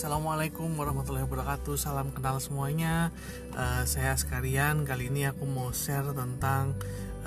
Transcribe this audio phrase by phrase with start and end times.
[0.00, 1.76] Assalamualaikum warahmatullahi wabarakatuh.
[1.76, 3.12] Salam kenal semuanya.
[3.52, 6.72] Uh, Saya sekalian kali ini aku mau share tentang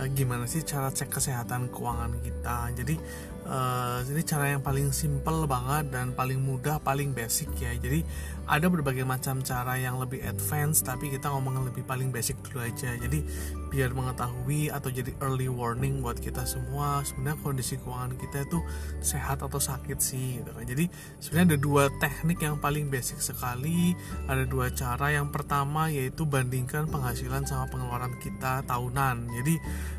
[0.01, 2.73] uh, Gimana sih cara cek kesehatan keuangan kita.
[2.73, 2.97] Jadi
[3.47, 7.71] uh, ini cara yang paling simple banget Dan paling mudah, paling basic ya.
[7.75, 8.03] Jadi
[8.43, 12.91] ada berbagai macam cara yang lebih advance tapi kita ngomongin lebih paling basic dulu aja.
[12.99, 13.23] Jadi
[13.71, 18.59] biar mengetahui atau jadi early warning buat kita semua sebenarnya kondisi keuangan kita itu
[18.99, 20.67] sehat atau sakit sih gitu kan.
[20.67, 20.91] Jadi
[21.23, 23.95] sebenarnya ada dua teknik yang paling basic sekali.
[24.27, 25.15] Ada dua cara.
[25.15, 29.31] Yang pertama yaitu bandingkan penghasilan sama pengeluaran kita tahunan.
[29.39, 29.55] Jadi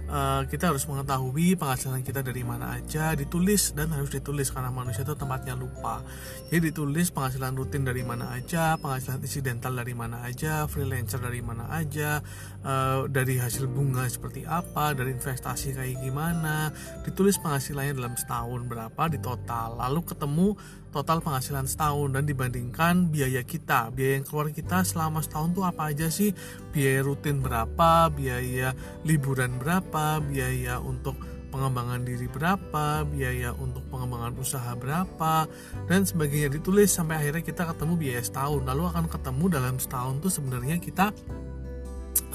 [0.09, 5.03] uh, kita harus mengetahui penghasilan kita dari mana aja ditulis dan harus ditulis karena manusia
[5.03, 6.01] itu tempatnya lupa.
[6.49, 11.69] Jadi ditulis penghasilan rutin dari mana aja, penghasilan insidental dari mana aja, freelancer dari mana
[11.73, 12.21] aja,
[12.65, 19.03] uh, dari hasil bunga seperti apa, dari investasi kayak gimana, ditulis penghasilannya dalam setahun berapa
[19.11, 20.49] di total, lalu ketemu
[20.95, 22.15] total penghasilan setahun.
[22.15, 26.31] Dan dibandingkan biaya kita, biaya yang keluar kita selama setahun tuh apa aja sih,
[26.71, 28.71] biaya rutin berapa, biaya
[29.03, 31.19] liburan berapa, biaya untuk
[31.51, 35.47] pengembangan diri berapa, biaya untuk pengembangan usaha berapa,
[35.87, 36.51] dan sebagainya.
[36.51, 38.63] Ditulis sampai akhirnya kita ketemu biaya setahun.
[38.63, 41.15] Lalu akan ketemu dalam setahun tuh sebenarnya kita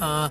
[0.00, 0.28] uh,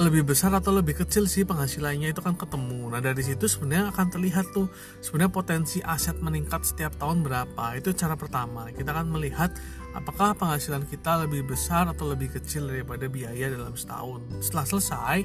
[0.00, 2.88] lebih besar atau lebih kecil sih penghasilannya itu kan ketemu.
[2.88, 4.72] Nah dari situ sebenarnya akan terlihat tuh
[5.04, 7.76] sebenarnya potensi aset meningkat setiap tahun berapa.
[7.76, 8.72] Itu cara pertama.
[8.72, 9.52] Kita akan melihat
[9.92, 14.24] apakah penghasilan kita lebih besar atau lebih kecil daripada biaya dalam setahun.
[14.40, 15.18] Setelah selesai,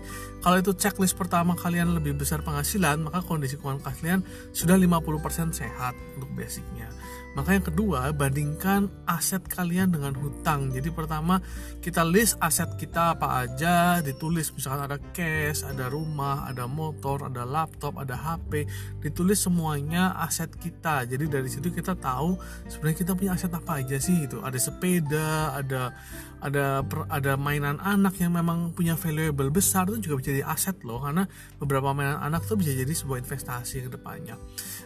[0.44, 4.20] kalau itu checklist pertama kalian lebih besar penghasilan, maka kondisi keuangan kalian
[4.52, 6.92] sudah 50% sehat untuk basicnya.
[7.38, 10.74] Maka yang kedua, bandingkan aset kalian dengan hutang.
[10.74, 11.38] Jadi pertama,
[11.86, 17.46] kita list aset kita apa aja, ditulis misalkan ada cash, ada rumah, ada motor, ada
[17.46, 18.66] laptop, ada HP,
[19.06, 21.06] ditulis semuanya aset kita.
[21.06, 24.42] Jadi dari situ kita tahu sebenarnya kita punya aset apa aja sih gitu.
[24.42, 25.94] Ada sepeda, ada
[26.38, 31.02] ada ada mainan anak yang memang punya valuable besar itu juga bisa jadi aset loh
[31.02, 31.26] karena
[31.58, 34.38] beberapa mainan anak tuh bisa jadi sebuah investasi ke depannya.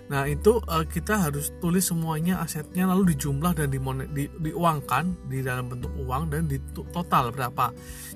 [0.07, 5.43] Nah, itu uh, kita harus tulis semuanya asetnya lalu dijumlah dan dimone, di, diuangkan di
[5.43, 7.71] dalam bentuk uang dan di total berapa.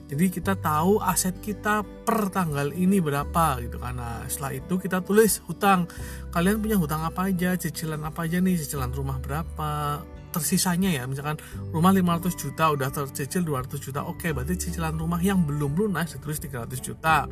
[0.06, 5.44] Jadi kita tahu aset kita per tanggal ini berapa gitu karena setelah itu kita tulis
[5.48, 5.88] hutang.
[6.32, 10.04] Kalian punya hutang apa aja, cicilan apa aja nih, cicilan rumah berapa,
[10.36, 11.04] tersisanya ya.
[11.08, 11.40] Misalkan
[11.72, 16.44] rumah 500 juta udah tercicil 200 juta oke berarti cicilan rumah yang belum lunas ditulis
[16.44, 17.26] 300 juta.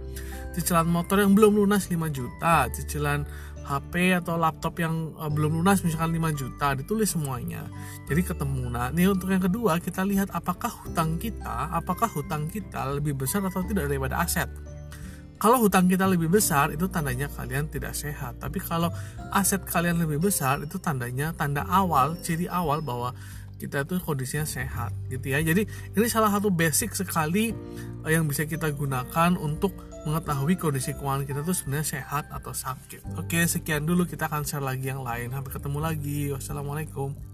[0.56, 2.72] Cicilan motor yang belum lunas 5 juta.
[2.72, 3.28] Cicilan
[3.64, 7.68] HP atau laptop yang uh, belum lunas misalkan 5 juta ditulis semuanya.
[8.08, 8.72] Jadi ketemu.
[8.72, 13.44] Nah ini untuk yang kedua kita lihat apakah hutang kita apakah hutang kita lebih besar
[13.44, 14.52] atau tidak daripada aset
[15.42, 18.40] kalau hutang kita lebih besar itu tandanya kalian tidak sehat.
[18.40, 18.94] Tapi kalau
[19.34, 23.12] aset kalian lebih besar itu tandanya tanda awal ciri awal bahwa
[23.60, 25.40] kita itu kondisinya sehat gitu ya.
[25.40, 27.56] Jadi ini salah satu basic sekali
[28.04, 29.72] eh, yang bisa kita gunakan untuk
[30.04, 33.16] mengetahui kondisi keuangan kita tuh sebenarnya sehat atau sakit.
[33.16, 34.04] Oke sekian dulu.
[34.04, 35.32] Kita akan share lagi yang lain.
[35.32, 36.20] Sampai ketemu lagi.
[36.36, 37.33] Wassalamualaikum